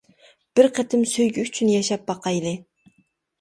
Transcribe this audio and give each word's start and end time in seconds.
بىر 0.59 0.69
قېتىم 0.77 1.03
سۆيگۈ 1.11 1.43
ئۈچۈن 1.49 1.69
ياشاپ 1.73 2.09
باقايلى. 2.09 2.55